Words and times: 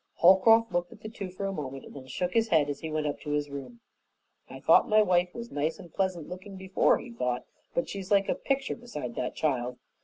Holcroft 0.15 0.71
looked 0.71 0.91
at 0.91 1.01
the 1.01 1.09
two 1.09 1.29
for 1.29 1.45
a 1.45 1.53
moment, 1.53 1.85
and 1.85 1.95
then 1.95 2.07
shook 2.07 2.33
his 2.33 2.47
head 2.47 2.71
as 2.71 2.79
he 2.79 2.89
went 2.89 3.05
up 3.05 3.19
to 3.19 3.29
his 3.33 3.51
room. 3.51 3.81
"I 4.49 4.59
thought 4.59 4.89
my 4.89 5.03
wife 5.03 5.31
was 5.35 5.51
nice 5.51 5.77
and 5.77 5.93
pleasant 5.93 6.27
looking 6.27 6.57
before," 6.57 6.97
he 6.97 7.11
thought, 7.11 7.45
"but 7.75 7.87
she's 7.87 8.09
like 8.09 8.27
a 8.27 8.33
picture 8.33 8.75
beside 8.75 9.13
that 9.13 9.35
child. 9.35 9.77